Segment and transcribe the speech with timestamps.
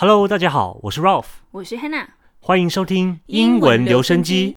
[0.00, 2.06] Hello，大家好，我是 Ralph，我是 Hannah，
[2.38, 4.54] 欢迎收听英文留声机。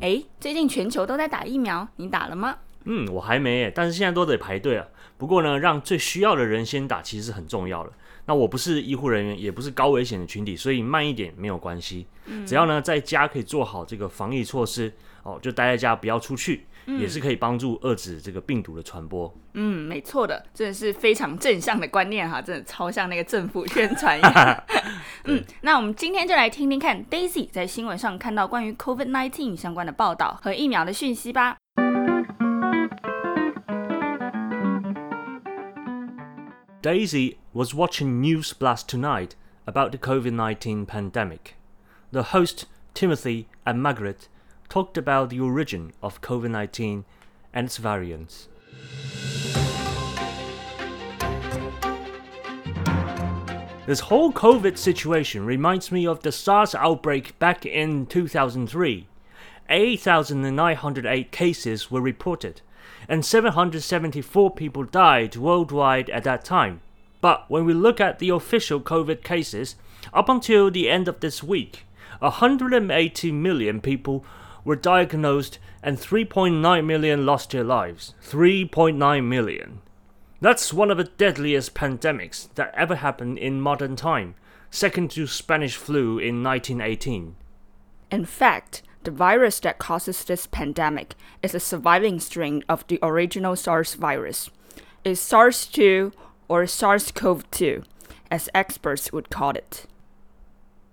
[0.00, 2.56] 哎，最近全球都在打疫苗，你打了吗？
[2.84, 4.86] 嗯，我还没，但是现在都得排队啊。
[5.18, 7.92] 不过呢，让最需要的人先打，其实很重要的。
[8.26, 12.06] 那我不是医护人员，也不是高危险的群体，所以慢一点没有关系。
[12.46, 14.90] 只要呢在家可以做好这个防疫措施
[15.22, 19.32] 哦，就待在家不要出去，也是可以帮助遏制这个病毒的传播。
[19.52, 24.64] 嗯，没错的，真的是非常正向的观念哈，真的超像那个政府宣传一样。
[25.26, 31.56] 嗯，那我们今天就来听听看 Daisy 在新闻上看到关于 COVID-19 相关的报道和疫苗的讯息吧。
[36.84, 41.54] Daisy was watching News Blast tonight about the COVID 19 pandemic.
[42.12, 44.28] The host, Timothy and Margaret,
[44.68, 47.06] talked about the origin of COVID 19
[47.54, 48.48] and its variants.
[53.86, 59.08] This whole COVID situation reminds me of the SARS outbreak back in 2003.
[59.70, 62.60] 8,908 cases were reported,
[63.08, 66.80] and 774 people died worldwide at that time.
[67.20, 69.76] But when we look at the official COVID cases,
[70.12, 71.86] up until the end of this week,
[72.18, 74.24] 180 million people
[74.64, 78.14] were diagnosed and 3.9 million lost their lives.
[78.24, 79.80] 3.9 million.
[80.40, 84.34] That's one of the deadliest pandemics that ever happened in modern time,
[84.70, 87.36] second to Spanish flu in 1918.
[88.10, 93.54] In fact, the virus that causes this pandemic is a surviving strain of the original
[93.54, 94.50] SARS virus.
[95.04, 96.12] It's SARS 2
[96.48, 97.82] or SARS CoV 2,
[98.30, 99.86] as experts would call it.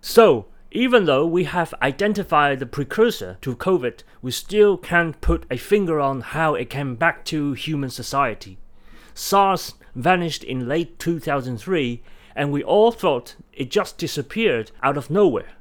[0.02, 5.58] So, even though we have identified the precursor to COVID, we still can't put a
[5.58, 8.58] finger on how it came back to human society.
[9.14, 12.02] SARS vanished in late 2003,
[12.36, 15.54] and we all thought it just disappeared out of nowhere.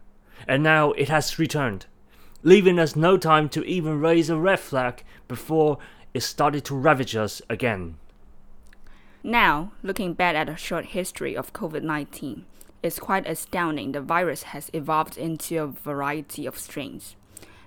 [0.49, 1.87] And now it has returned
[2.43, 5.79] leaving us no time to even raise a red flag before
[6.15, 7.97] it started to ravage us again.
[9.23, 12.47] Now, looking back at a short history of COVID 19,
[12.83, 17.17] it's quite astounding the virus has evolved into a variety of strains.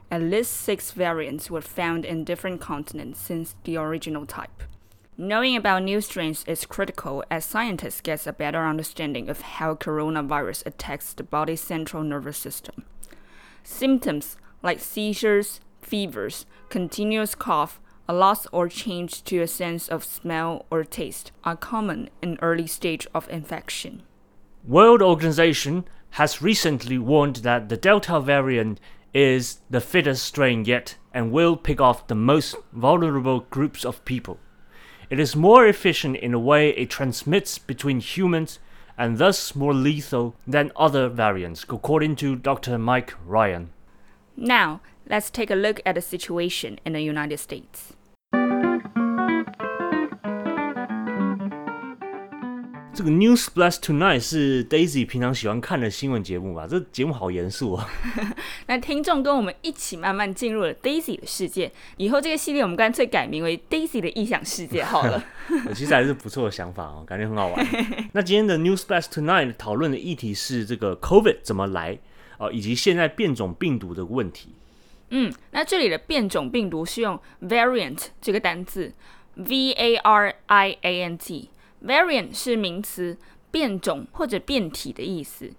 [0.10, 4.64] At least six variants were found in different continents since the original type.
[5.16, 10.66] Knowing about new strains is critical as scientists get a better understanding of how coronavirus
[10.66, 12.84] attacks the body's central nervous system.
[13.64, 20.66] Symptoms like seizures, fevers, continuous cough, a loss or change to a sense of smell
[20.72, 24.04] or taste are common in early stage of infection.
[24.66, 28.80] World Organization has recently warned that the Delta variant
[29.14, 34.40] is the fittest strain yet and will pick off the most vulnerable groups of people.
[35.10, 38.60] It is more efficient in the way it transmits between humans
[38.98, 42.78] and thus more lethal than other variants, according to Dr.
[42.78, 43.72] Mike Ryan.
[44.35, 47.93] Now, let's take a look at the situation in the United States.
[52.95, 56.67] 这个 News Plus Tonight 是 Daisy 平常喜欢看的新闻节目吧？
[56.69, 57.89] 这节目好严肃啊！
[58.67, 61.71] 那听众跟我们一起慢慢进入了 Daisy 的世界。
[61.97, 65.25] 以后这个系列我们干脆改名为 Daisy 的异想世界好了。
[65.77, 67.67] 其实还是不错的想法哦，感觉很好玩。
[68.15, 72.01] 那今天的 News Plus Tonight 讨论的议题是这个 COVID 怎么来？
[72.38, 74.50] 哦，以及现在变种病毒的问题。
[75.10, 78.94] 嗯，那这里的变种病毒是用 variant 这个单字
[79.36, 81.50] ，v a r i a n t。
[81.86, 83.18] variant 是名词，
[83.52, 85.52] 变种或者变体的意思，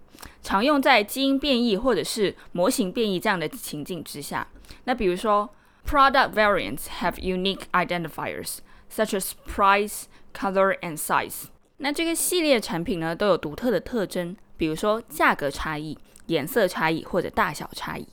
[0.43, 4.49] 常用在基因变异或者是模型变异这样的情境之下。
[4.85, 5.55] 那比如说
[5.87, 8.59] ，product variants have unique identifiers
[8.91, 11.45] such as price, color and size。
[11.77, 15.99] 那这个系列产品呢，都有独特的特征，比如说价格差异。
[16.27, 18.07] 颜色差异或者大小差异。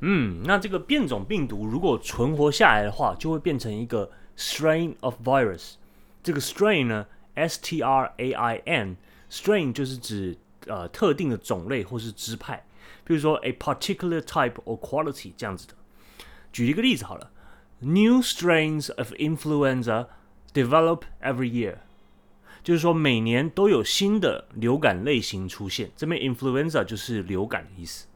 [0.00, 5.74] 嗯，那这个变种病毒如果存活下来的话，就会变成一个 strain of virus。
[6.22, 12.64] 这个 strain 呢，S T R A I N，strain 就是指呃特定的种类或是支派，
[13.04, 15.74] 比如说 a particular type or quality 这样子的。
[16.52, 17.30] 举一个例子好了
[17.80, 20.06] ，New strains of influenza
[20.54, 21.76] develop every year。
[22.62, 25.90] 就是说，每年都有新的流感类型出现。
[25.96, 28.06] 这边 influenza 就是流感的意思。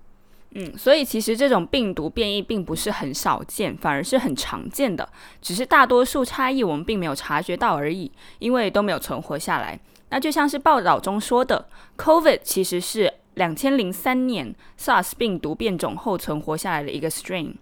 [0.57, 5.09] 嗯，所以其实这种病毒变异并不是很少见，反而是很常见的。
[5.43, 9.81] 只是大多数差异我们并没有察觉到而已，因为都没有存活下来。
[10.11, 17.55] 那就像是报道中说的，COVID 其实是两千零三年 SARS 病毒变种后存活下来的一个 strain。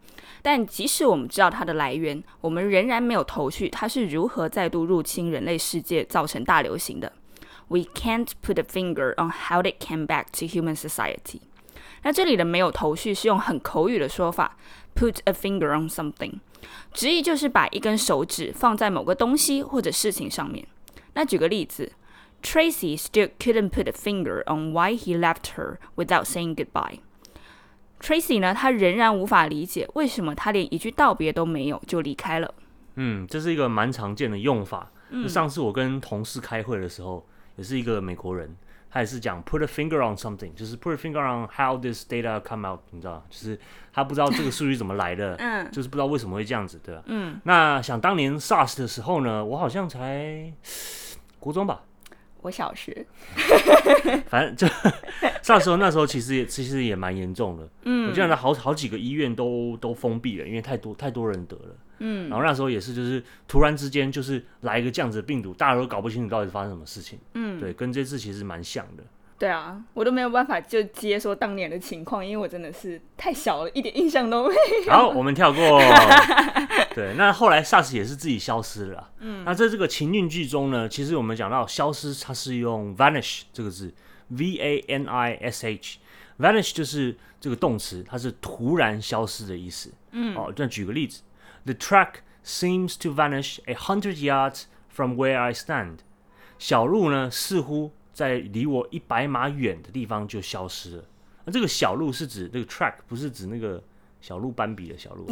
[0.42, 7.12] 但即使我们知道它的来源，我们仍然没有头绪它是如何再度入侵人类世界，造成大流行的。
[7.68, 11.40] We can't put a finger on how it came back to human society。
[12.02, 14.56] 那这里的没有头绪是用很口语的说法
[14.96, 16.40] ，put a finger on something，
[16.92, 20.66] 直译就是把一根手指放在某个东西或者事情上面。
[21.14, 21.92] 那举个例子
[22.42, 26.98] ，Tracy still couldn't put a finger on why he left her without saying goodbye。
[28.02, 32.52] Tracy 呢，他仍然无法理解为什么他连一句道别都没有就离开了。
[32.96, 34.90] 嗯，这是一个蛮常见的用法。
[35.10, 37.24] 嗯，上次我跟同事开会的时候，
[37.56, 38.54] 也是一个美国人，
[38.90, 43.58] 他也是讲 put a finger on something，就是 put a finger on how this data come out，你知道就是
[43.92, 47.02] 他不知道这个数据怎么来的， 嗯，就是不知道为什么会这样子，对吧？
[47.06, 50.52] 嗯，那想当年 SARS 的时候呢，我好像才
[51.38, 51.82] 国中吧。
[52.42, 53.06] 我小学，
[54.28, 54.66] 反正就
[55.48, 57.68] 那时候，那时候其实也其实也蛮严重的。
[57.84, 61.76] 嗯，我记得好好几个医院都都封闭了，因为太多太多人得了。
[62.00, 67.18] 嗯，然后那时候也是，就是突然之间就是来一个这样子的病毒，大家都搞不清楚到底发生什么事情。
[67.34, 69.04] 嗯，对，跟这次其实蛮像的。
[69.42, 74.54] 对啊，我都没有办法就接说当年的情况，因为我真的是太小了，一点印象都没
[74.86, 74.92] 有。
[74.92, 75.80] 好，我们跳过。
[76.94, 79.10] 对，那后来 SARS 也是自己消失了。
[79.18, 83.92] 嗯，那在这个情境剧中呢，其实我们讲到消失，它是用 vanish 这个字
[84.28, 89.92] ，v a n i s h，vanish 就是这个动词，它是突然消失的意思。
[90.12, 91.20] 嗯，哦，那举个例子
[91.64, 92.12] ，The track
[92.46, 95.96] seems to vanish a hundred yards from where I stand。
[96.60, 97.90] 小路呢，似乎。
[98.12, 101.04] 在离我一百码远的地方就消失了。
[101.44, 103.82] 那这个小路是指这个 track，不是指那个
[104.20, 105.26] 小鹿斑比的小鹿。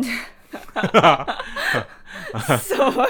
[2.59, 3.07] 什么鬼？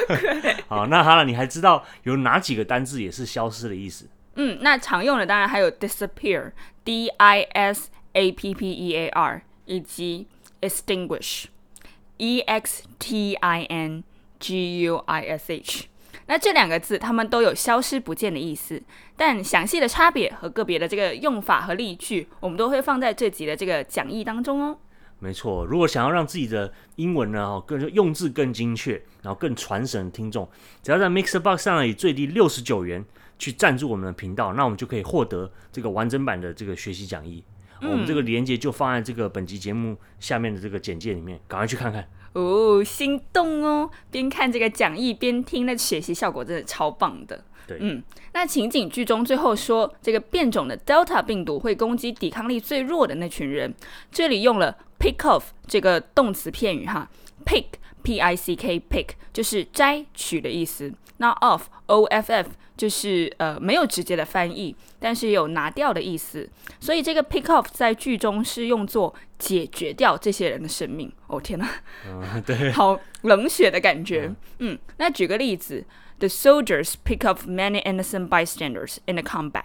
[0.68, 4.06] 好，那好了，你还知道有哪几个单字也是消失的意思？
[4.34, 10.26] 嗯，那常用的当然还有 disappear，d i s a p p e a r，以及
[10.60, 14.04] extinguish，e x t i n
[14.38, 15.88] g u i s h。
[16.30, 18.80] 那这两个字，它们都有消失不见的意思，
[19.16, 24.78] 但详细的差别和个别的这个用法和例句，我们都会放在这集的这个讲义当中哦。
[25.18, 28.92] 没错，如果想要让自己的英文呢，更用字更精确，
[29.22, 30.48] 然后更传神，听众
[30.84, 33.04] 只要在 Mixer Box 上以最低六十九元
[33.36, 37.42] 去赞助我们的频道，那我们就可以获得这个完整版的这个学习讲义。
[37.82, 42.08] 我们这个连接就放在这个本集节目下面的这个简介里面，赶快去看看。
[42.32, 43.90] 哦，心动哦！
[44.10, 47.42] 边看这个讲义边听，那学习效果真的超棒的。
[47.66, 53.74] 对，嗯，那情景剧中最后说，这个变种的 Delta 病毒会攻击抵抗力最弱的那群人。
[54.12, 57.08] 这里用了 pick off 这个动词片语哈
[57.44, 57.64] ，pick
[58.02, 60.92] p i c k pick 就是摘取的意思。
[61.18, 62.48] 那 off o f f
[62.78, 66.48] 就是呃没有直接的翻译，但是有拿掉的意思，
[66.80, 71.12] 所以这个 pick off 在剧中是用作解决掉这些人的生命。
[71.26, 71.68] 哦天哪，
[72.06, 74.34] 嗯，对， 好冷血的感觉。
[74.60, 75.84] 嗯，那举个例子
[76.18, 79.62] ，The soldiers pick off many innocent bystanders in the combat。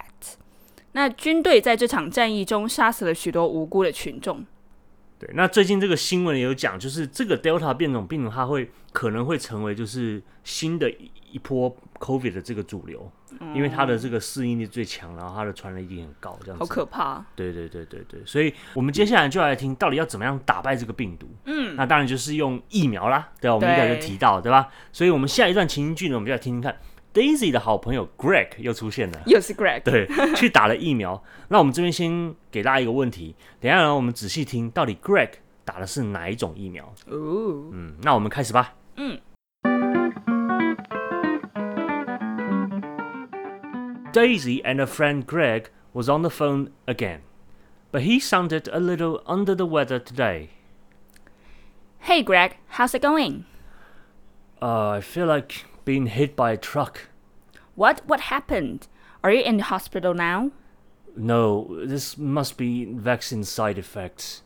[0.92, 4.44] 那军队在这场战役中杀死了许多无辜的群众。
[5.18, 13.10] 对，那最近这个新闻也有讲，就是这个 Delta 变种病毒，它会可能会成为就是新的一一波 COVID 的这个主流，
[13.54, 16.62] 因为它的这个适应力最强，然后它的传染力很高，这样子。
[16.62, 17.24] 好可怕。
[17.34, 21.26] 对对对对对，所以我们接下来就来听到底要怎么样打败这个病毒。
[21.46, 23.54] 嗯，那当然就是用疫苗啦，对吧？
[23.54, 24.68] 我们一开始提到，对吧？
[24.92, 26.76] 所以我们下一段情景剧呢，我们就来听听看。
[27.15, 31.21] Daisy 的好朋友 Greg 又出现了，又是 Greg，对，去打了疫苗。
[31.49, 35.31] 那我们这边先给大家一个问题，等下呢，我们仔细听，到底 Greg
[35.65, 36.85] 打的是哪一种疫苗？
[37.07, 38.75] 哦，嗯，那我们开始吧。
[38.95, 39.19] 嗯。
[44.13, 47.19] Daisy and her friend Greg was on the phone again,
[47.91, 50.49] but he sounded a little under the weather today.
[52.01, 53.45] Hey Greg, how's it going?
[54.61, 57.08] Uh, I feel like being hit by a truck.
[57.74, 58.02] What?
[58.04, 58.88] What happened?
[59.24, 60.50] Are you in the hospital now?
[61.16, 64.42] No, this must be vaccine side effects.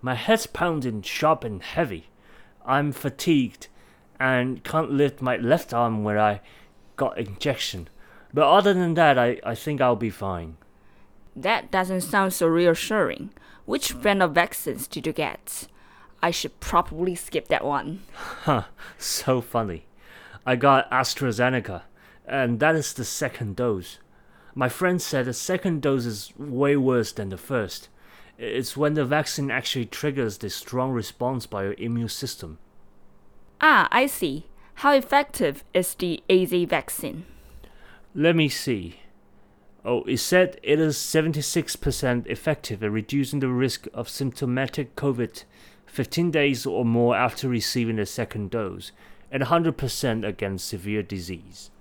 [0.00, 2.06] My head's pounding sharp and heavy.
[2.64, 3.68] I'm fatigued
[4.18, 6.40] and can't lift my left arm where I
[6.96, 7.88] got injection.
[8.32, 10.56] But other than that, I, I think I'll be fine.
[11.36, 13.30] That doesn't sound so reassuring.
[13.66, 15.66] Which brand of vaccines did you get?
[16.22, 18.02] I should probably skip that one.
[18.14, 18.64] Huh,
[18.98, 19.86] so funny.
[20.46, 21.82] I got AstraZeneca,
[22.26, 23.98] and that is the second dose.
[24.54, 27.88] My friend said the second dose is way worse than the first.
[28.38, 32.58] It's when the vaccine actually triggers the strong response by your immune system.
[33.60, 34.46] Ah, I see.
[34.76, 37.24] How effective is the AZ vaccine?
[38.14, 39.00] Let me see.
[39.84, 45.44] Oh, it said it is 76% effective at reducing the risk of symptomatic COVID
[45.86, 48.90] 15 days or more after receiving the second dose,
[49.34, 51.72] and 100% against severe disease.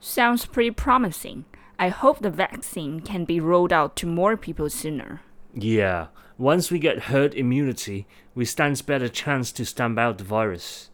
[0.00, 1.44] Sounds pretty promising.
[1.78, 5.20] I hope the vaccine can be rolled out to more people sooner.
[5.54, 6.06] Yeah,
[6.38, 10.90] once we get herd immunity, we stand better chance to stamp out the virus.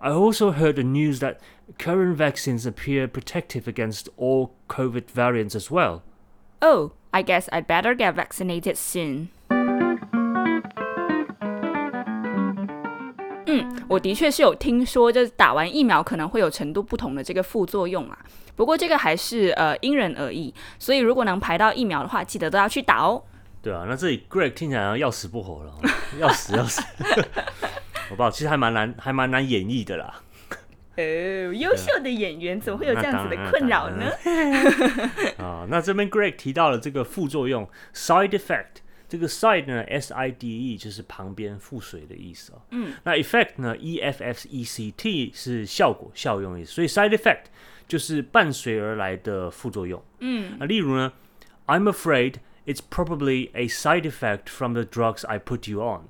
[0.00, 1.40] I also heard the news that
[1.80, 6.04] current vaccines appear protective against all COVID variants as well.
[6.62, 9.30] Oh, I guess I'd better get vaccinated soon.
[13.50, 18.18] 嗯，我的确是有听说，就是打完疫苗可能会有程度不同的这个副作用啊。
[18.54, 23.22] 不过这个还是呃因人而异，所以如果能排到疫苗的话，记得都要去打哦。
[23.62, 25.72] 对啊，那这里 Greg 听起来要死不活了，
[26.18, 26.80] 要死 要死。
[28.08, 28.30] 好不好？
[28.30, 30.20] 其实还蛮难，还蛮难演绎的啦。
[30.96, 34.10] 哦，优秀的演员怎么会有这样子的困扰呢？
[35.38, 42.62] 啊， 那这边 Greg 提到了这个副作用 side effect，这个 side 呢，S I D E 就是旁边附水的意思哦。
[42.70, 47.46] 嗯，那 effect 呢，E F F E C T 是效果、效用意思，所以 side effect
[47.88, 50.00] 就是伴随而来的副作用。
[50.20, 51.12] 嗯，那例如呢
[51.66, 52.34] ，I'm afraid
[52.66, 56.02] it's probably a side effect from the drugs I put you on。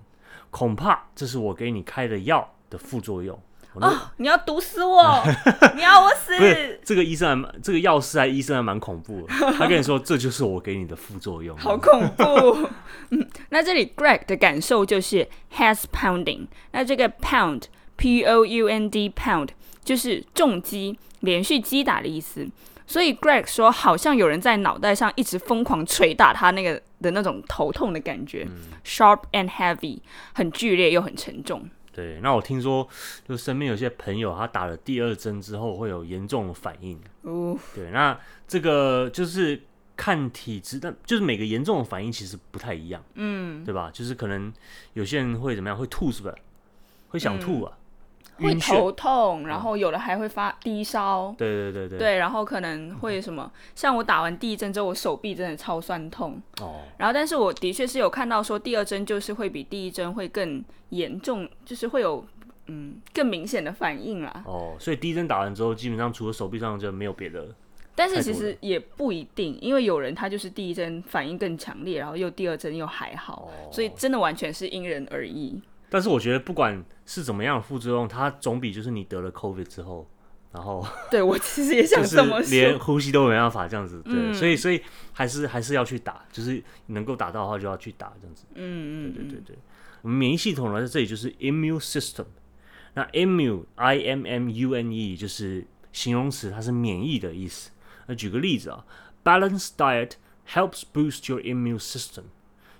[0.50, 3.42] 恐怕这是我给你开的药的副作用。
[3.75, 5.23] 哦，你要毒死我！
[5.77, 6.37] 你要我死！
[6.37, 9.35] 不是这个医生还，这个药师还医生还蛮恐怖的。
[9.57, 11.57] 他跟你说，这就是我给你的副作用。
[11.57, 12.69] 好恐怖。
[13.11, 16.47] 嗯，那这里 Greg 的感受就是 head pounding。
[16.73, 17.62] 那这个 pound
[17.97, 19.50] p o u n d pound
[19.85, 22.49] 就是重击、连续击打的意思。
[22.87, 28.49] 所以 Greg 说，好像有人在脑袋上一直疯狂捶打他那个的那种头痛的感觉
[28.85, 30.00] ，sharp and heavy，
[30.33, 31.69] 很剧烈又很沉重。
[31.92, 32.87] 对，那我听说，
[33.26, 36.99] 就身边有些朋友，他打了第二针之后会有严重的反应。
[37.23, 39.61] 哦，对，那这个就是
[39.97, 43.02] 看体质，但就是每个严重的反应其实不太一样。
[43.14, 43.90] 嗯，对吧？
[43.92, 44.52] 就是可能
[44.94, 45.76] 有些人会怎么样？
[45.76, 46.35] 会吐，是不是？
[47.09, 47.76] 会想吐啊？
[48.40, 51.35] 会头痛，然后有的还会发低烧。
[51.38, 51.99] 对对对对。
[51.99, 53.50] 对，然后可能会什么？
[53.75, 56.40] 像我打完第一针之后，我手臂真的超酸痛。
[56.61, 56.80] 哦。
[56.99, 62.25] 然后，但是我的确是有看到说，第二针就是会比第一针会更严重，就是会有
[62.66, 64.42] 嗯更明显的反应啦。
[64.47, 67.47] 哦，所以第一针打完之后，基本上除了手臂上就没有别的。
[67.92, 75.61] 但是其实也不一定，因为有人他就是第一针反应更强烈，然后又第二针又还好，所以真的完全是因人而异。
[75.90, 80.09] 但是我觉得不管是怎么样的副作用，它总比就是你得了 COVID 之后，
[80.52, 84.80] 然后对我其实也想这么说，连呼吸都没办法这样子，对，所以所以
[85.12, 89.59] 还是还是要去打，就是能够打到的话就要去打这样子，嗯嗯，对对对对，
[90.02, 92.26] 我们免疫系统呢在这里就是 immune system，
[92.94, 97.70] 那 immune i m m u n e 就是形容词，它是免疫的意思。
[98.06, 98.85] 那举个例子啊
[99.25, 100.12] ，balanced diet
[100.49, 102.23] helps boost your immune system，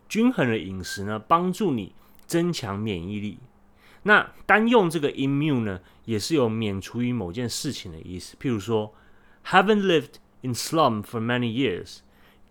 [0.09, 1.93] 均衡的饮食呢帮助你。
[2.31, 3.41] 增强免疫力。
[4.05, 8.37] 那单用这个 immune 呢，也是有免除于某件事情的意思。
[8.41, 8.95] 譬如说
[9.47, 11.99] ，Having lived in slum for many years,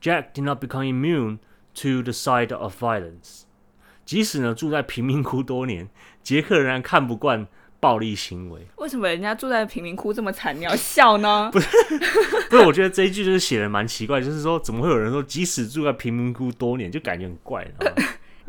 [0.01, 1.37] Jack did not become immune
[1.75, 3.43] to the side of violence。
[4.03, 5.87] 即使呢住在贫民窟多年，
[6.21, 7.47] 杰克仍然看不惯
[7.79, 8.67] 暴力行为。
[8.75, 11.49] 为什么人家住在贫民窟这么惨，你要笑呢？
[11.53, 11.67] 不是，
[12.49, 17.65] 不是，我觉得这一句就是写的蛮奇怪，就是说怎么会有人说即使住在贫民窟多年，就感觉很怪。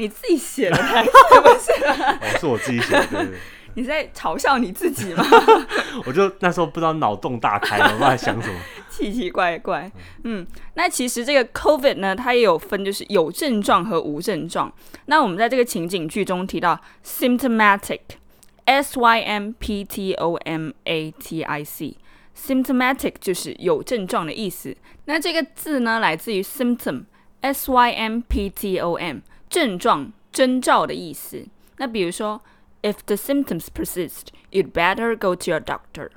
[0.01, 1.11] 你自己写的台词
[1.43, 1.85] 不是？
[1.85, 3.29] 哦，是我自己写的。
[3.75, 5.23] 你在嘲笑你自己吗？
[6.07, 9.93] 我就那时候不知道脑洞大开，我不知道想什么， 奇奇怪怪。
[10.25, 14.73] 嗯，那其实这个 COVID 呢，它也有分，就是有症状和无症状。
[15.05, 24.75] 那我们在这个情景剧中提到 symptomatic，s y m p t o m a t i c，symptomatic 就是有症状的意思。
[25.05, 29.19] 那这个字呢，来自于 symptom，s y m p t o m。
[29.51, 31.45] 症状、征兆的意思。
[31.77, 32.41] 那比如说
[32.81, 36.09] ，If the symptoms persist, you'd better go to your doctor。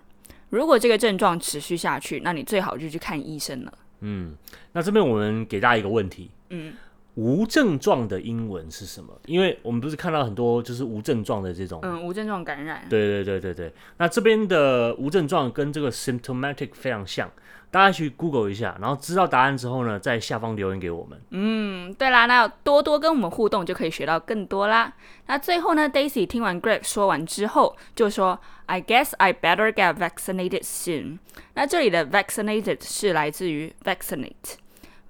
[0.50, 3.74] 如果这个症状持续下去，那你最好就去看医生了。
[4.02, 4.38] 嗯，
[4.72, 6.30] 那这边我们给大家一个问题。
[6.52, 6.74] 嗯。
[7.16, 9.14] 无症状的英文是什么？
[9.26, 12.86] 因为我们不是看到很多就是无症状的这种，嗯，无症状感染。
[12.90, 13.74] 对对对对对。
[13.98, 17.30] 那这边的无症状跟这个 symptomatic 非常像，
[17.70, 21.22] 大家去 Google 一下，然后知道答案之后呢，在下方留言给我们。
[21.30, 24.94] 嗯，对啦，那多多跟我们互动就可以学到更多啦。
[25.28, 31.20] 那最后呢，Daisy 听完 Greg 说完之后，就说 I guess I better get vaccinated soon。
[31.54, 34.56] 那这里的 vaccinated 是来自于 vaccinate。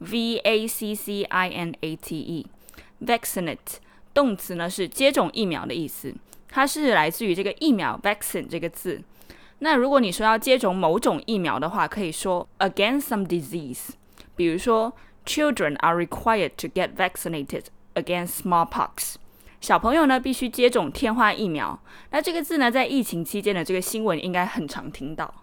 [0.09, 3.77] V a c c i n a t e，vaccinate
[4.13, 6.13] 动词呢是接种疫苗的意思，
[6.49, 9.01] 它是来自于这个疫苗 vaccine 这个字。
[9.59, 13.89] 那如果你说要接种某种疫苗的话，可以说 against some disease，
[14.35, 14.93] 比如说
[15.25, 19.15] ，Children are required to get vaccinated against smallpox。
[19.61, 21.79] 小朋友呢必须接种天花疫苗。
[22.11, 25.33] 那这个字呢，在疫情期间的这个新闻应该很常听到。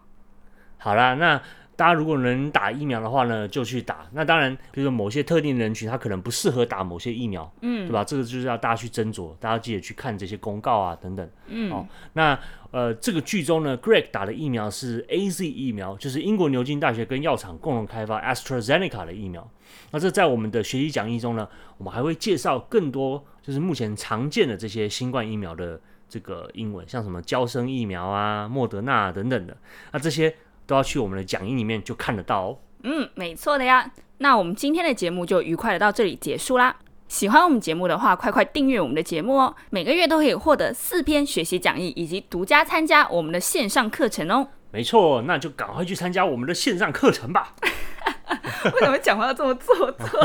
[0.77, 1.41] 好啦，那。
[1.81, 4.07] 大家如果能打疫苗的话呢，就去打。
[4.13, 8.05] 那当然，比如说某些特定人群，他可能不适合打某些疫苗，嗯，对吧？
[8.05, 11.27] 这个就是要大家去斟酌，大家记得去看这些公告啊，等等。
[11.47, 12.39] 嗯，哦，那
[12.71, 19.51] 呃，这个剧中呢，Greg 打的疫苗是 A Z 疫苗，就是英国牛津大学跟药厂共同开发 AstraZeneca 的疫苗。
[19.91, 29.57] 那这在我们的学习讲义中呢，我们还会介绍更多，就是目前常见的这些新冠疫苗的这个英文，像什么交生疫苗啊、莫德纳等等的。
[29.93, 30.35] 那这些。
[30.71, 32.59] 都要去我们的讲义里面就看得到哦。
[32.85, 33.91] 嗯，没错的呀。
[34.19, 36.77] 那我们今天的节目就愉快的到这里结束啦。
[37.09, 39.57] 喜欢我们节目的话，快快订阅我们的节目哦。
[39.71, 44.47] 每个月都可以获得四篇学习讲义，以及独家参加我们的线上课程哦。
[44.71, 47.53] 没错，那就赶快去参加我们的线上课程吧。
[48.63, 50.21] 为什么讲话要这么做作？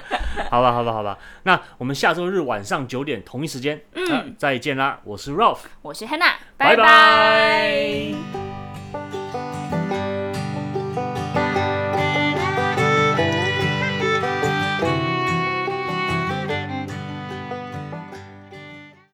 [0.48, 1.18] 好吧，好吧，好吧。
[1.42, 4.98] 那我们下周日晚上九点同一时间，嗯，再见啦。
[5.04, 8.49] 我是 Ralph，我是 Hannah，拜拜。